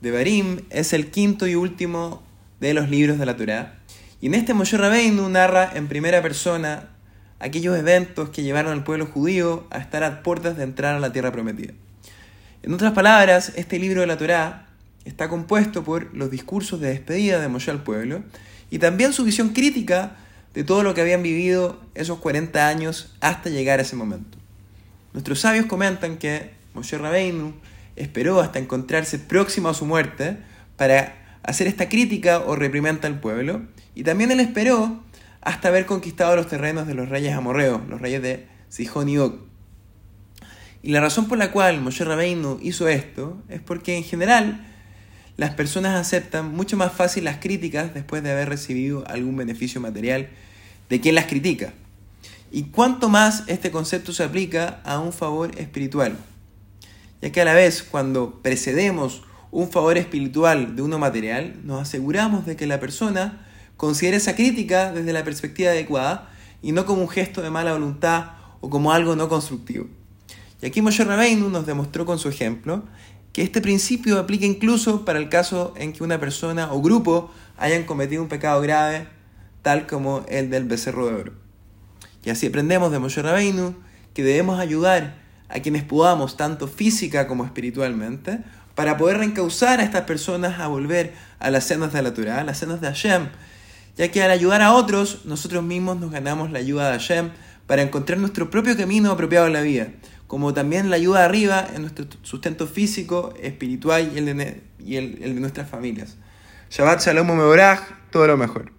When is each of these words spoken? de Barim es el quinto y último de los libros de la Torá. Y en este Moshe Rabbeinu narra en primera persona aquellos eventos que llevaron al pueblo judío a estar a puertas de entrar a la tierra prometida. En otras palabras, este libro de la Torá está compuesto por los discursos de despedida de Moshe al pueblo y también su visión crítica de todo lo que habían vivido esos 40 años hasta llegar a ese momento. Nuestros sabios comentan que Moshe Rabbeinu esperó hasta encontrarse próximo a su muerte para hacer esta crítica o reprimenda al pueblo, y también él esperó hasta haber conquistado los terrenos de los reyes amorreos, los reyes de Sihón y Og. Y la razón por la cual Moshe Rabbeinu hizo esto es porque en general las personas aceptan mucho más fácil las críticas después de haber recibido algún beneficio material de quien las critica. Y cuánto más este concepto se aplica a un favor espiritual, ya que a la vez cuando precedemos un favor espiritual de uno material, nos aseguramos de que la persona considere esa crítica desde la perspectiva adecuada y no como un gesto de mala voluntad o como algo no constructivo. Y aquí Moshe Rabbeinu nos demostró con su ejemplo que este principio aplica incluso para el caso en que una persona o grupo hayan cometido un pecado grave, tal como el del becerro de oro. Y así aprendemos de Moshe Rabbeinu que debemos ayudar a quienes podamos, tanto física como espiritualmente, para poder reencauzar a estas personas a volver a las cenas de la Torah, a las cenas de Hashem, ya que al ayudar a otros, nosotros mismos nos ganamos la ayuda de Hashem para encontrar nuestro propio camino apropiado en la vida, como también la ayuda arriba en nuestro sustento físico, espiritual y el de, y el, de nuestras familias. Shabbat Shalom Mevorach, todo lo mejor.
de 0.00 0.10
Barim 0.10 0.60
es 0.70 0.92
el 0.92 1.10
quinto 1.10 1.46
y 1.46 1.54
último 1.54 2.22
de 2.60 2.74
los 2.74 2.88
libros 2.88 3.18
de 3.18 3.26
la 3.26 3.36
Torá. 3.36 3.78
Y 4.20 4.26
en 4.26 4.34
este 4.34 4.54
Moshe 4.54 4.76
Rabbeinu 4.76 5.28
narra 5.28 5.70
en 5.74 5.88
primera 5.88 6.22
persona 6.22 6.90
aquellos 7.38 7.76
eventos 7.76 8.30
que 8.30 8.42
llevaron 8.42 8.72
al 8.72 8.84
pueblo 8.84 9.06
judío 9.06 9.66
a 9.70 9.78
estar 9.78 10.04
a 10.04 10.22
puertas 10.22 10.56
de 10.56 10.64
entrar 10.64 10.94
a 10.94 11.00
la 11.00 11.12
tierra 11.12 11.32
prometida. 11.32 11.72
En 12.62 12.72
otras 12.72 12.92
palabras, 12.92 13.52
este 13.56 13.78
libro 13.78 14.00
de 14.00 14.06
la 14.06 14.18
Torá 14.18 14.68
está 15.04 15.28
compuesto 15.28 15.84
por 15.84 16.14
los 16.14 16.30
discursos 16.30 16.80
de 16.80 16.88
despedida 16.88 17.40
de 17.40 17.48
Moshe 17.48 17.70
al 17.70 17.82
pueblo 17.82 18.22
y 18.70 18.78
también 18.78 19.12
su 19.12 19.24
visión 19.24 19.50
crítica 19.50 20.16
de 20.54 20.64
todo 20.64 20.82
lo 20.82 20.94
que 20.94 21.02
habían 21.02 21.22
vivido 21.22 21.80
esos 21.94 22.18
40 22.18 22.66
años 22.66 23.14
hasta 23.20 23.50
llegar 23.50 23.78
a 23.78 23.82
ese 23.82 23.94
momento. 23.94 24.38
Nuestros 25.12 25.40
sabios 25.40 25.66
comentan 25.66 26.16
que 26.16 26.50
Moshe 26.74 26.98
Rabbeinu 26.98 27.54
esperó 27.96 28.40
hasta 28.40 28.58
encontrarse 28.58 29.18
próximo 29.18 29.68
a 29.68 29.74
su 29.74 29.86
muerte 29.86 30.38
para 30.76 31.38
hacer 31.42 31.66
esta 31.66 31.88
crítica 31.88 32.40
o 32.40 32.56
reprimenda 32.56 33.08
al 33.08 33.20
pueblo, 33.20 33.62
y 33.94 34.02
también 34.04 34.30
él 34.30 34.40
esperó 34.40 35.02
hasta 35.40 35.68
haber 35.68 35.86
conquistado 35.86 36.36
los 36.36 36.48
terrenos 36.48 36.86
de 36.86 36.94
los 36.94 37.08
reyes 37.08 37.34
amorreos, 37.34 37.80
los 37.88 38.00
reyes 38.00 38.20
de 38.20 38.46
Sihón 38.68 39.08
y 39.08 39.18
Og. 39.18 39.34
Y 40.82 40.90
la 40.90 41.00
razón 41.00 41.26
por 41.26 41.38
la 41.38 41.50
cual 41.52 41.80
Moshe 41.80 42.04
Rabbeinu 42.04 42.58
hizo 42.62 42.88
esto 42.88 43.42
es 43.48 43.60
porque 43.60 43.96
en 43.96 44.04
general 44.04 44.66
las 45.36 45.54
personas 45.54 45.94
aceptan 45.94 46.54
mucho 46.54 46.76
más 46.76 46.92
fácil 46.92 47.24
las 47.24 47.38
críticas 47.38 47.92
después 47.94 48.22
de 48.22 48.32
haber 48.32 48.48
recibido 48.48 49.06
algún 49.06 49.36
beneficio 49.36 49.80
material 49.80 50.28
de 50.88 51.00
quien 51.00 51.14
las 51.14 51.26
critica. 51.26 51.72
Y 52.50 52.64
cuánto 52.64 53.08
más 53.08 53.44
este 53.46 53.70
concepto 53.70 54.12
se 54.12 54.24
aplica 54.24 54.80
a 54.84 54.98
un 54.98 55.12
favor 55.12 55.50
espiritual, 55.58 56.16
ya 57.22 57.32
que 57.32 57.40
a 57.40 57.44
la 57.44 57.54
vez 57.54 57.82
cuando 57.82 58.42
precedemos 58.42 59.22
un 59.50 59.70
favor 59.70 59.96
espiritual 59.96 60.76
de 60.76 60.82
uno 60.82 60.98
material, 60.98 61.60
nos 61.64 61.82
aseguramos 61.82 62.46
de 62.46 62.56
que 62.56 62.66
la 62.66 62.80
persona 62.80 63.46
considere 63.76 64.16
esa 64.18 64.34
crítica 64.34 64.92
desde 64.92 65.12
la 65.12 65.24
perspectiva 65.24 65.70
adecuada 65.70 66.30
y 66.62 66.72
no 66.72 66.86
como 66.86 67.02
un 67.02 67.08
gesto 67.08 67.42
de 67.42 67.50
mala 67.50 67.72
voluntad 67.72 68.32
o 68.60 68.70
como 68.70 68.92
algo 68.92 69.16
no 69.16 69.28
constructivo. 69.28 69.86
Y 70.60 70.66
aquí 70.66 70.82
Moshe 70.82 71.04
Rabbeinu 71.04 71.48
nos 71.48 71.66
demostró 71.66 72.06
con 72.06 72.18
su 72.18 72.28
ejemplo 72.28 72.84
que 73.32 73.42
este 73.42 73.60
principio 73.60 74.18
aplica 74.18 74.46
incluso 74.46 75.04
para 75.04 75.18
el 75.18 75.28
caso 75.28 75.74
en 75.76 75.92
que 75.92 76.02
una 76.02 76.18
persona 76.18 76.72
o 76.72 76.80
grupo 76.80 77.30
hayan 77.58 77.84
cometido 77.84 78.22
un 78.22 78.28
pecado 78.28 78.60
grave, 78.62 79.08
tal 79.62 79.86
como 79.86 80.24
el 80.28 80.48
del 80.48 80.64
becerro 80.64 81.06
de 81.06 81.14
oro. 81.14 81.32
Y 82.24 82.30
así 82.30 82.46
aprendemos 82.46 82.90
de 82.90 82.98
Moshe 82.98 83.22
Rabbeinu 83.22 83.74
que 84.14 84.22
debemos 84.22 84.58
ayudar 84.58 85.25
a 85.48 85.60
quienes 85.60 85.84
podamos, 85.84 86.36
tanto 86.36 86.68
física 86.68 87.26
como 87.26 87.44
espiritualmente, 87.44 88.40
para 88.74 88.96
poder 88.96 89.18
reencauzar 89.18 89.80
a 89.80 89.82
estas 89.82 90.02
personas 90.02 90.60
a 90.60 90.66
volver 90.66 91.14
a 91.38 91.50
las 91.50 91.64
cenas 91.64 91.92
de 91.92 92.02
la 92.02 92.12
Torah, 92.12 92.40
a 92.40 92.44
las 92.44 92.58
cenas 92.58 92.80
de 92.80 92.88
Hashem, 92.88 93.28
ya 93.96 94.10
que 94.10 94.22
al 94.22 94.30
ayudar 94.30 94.60
a 94.62 94.72
otros, 94.72 95.24
nosotros 95.24 95.64
mismos 95.64 95.98
nos 95.98 96.10
ganamos 96.10 96.50
la 96.50 96.58
ayuda 96.58 96.90
de 96.90 96.92
Hashem 96.92 97.30
para 97.66 97.82
encontrar 97.82 98.18
nuestro 98.18 98.50
propio 98.50 98.76
camino 98.76 99.10
apropiado 99.10 99.46
en 99.46 99.54
la 99.54 99.62
vida, 99.62 99.88
como 100.26 100.52
también 100.52 100.90
la 100.90 100.96
ayuda 100.96 101.24
arriba 101.24 101.66
en 101.74 101.82
nuestro 101.82 102.06
sustento 102.22 102.66
físico, 102.66 103.32
espiritual 103.40 104.12
y 104.14 104.18
el 104.18 104.26
de, 104.26 104.62
y 104.78 104.96
el, 104.96 105.18
de 105.18 105.40
nuestras 105.40 105.68
familias. 105.68 106.16
Shabbat 106.70 107.00
Shalom 107.00 107.28
Mevorach, 107.28 107.80
todo 108.10 108.26
lo 108.26 108.36
mejor. 108.36 108.75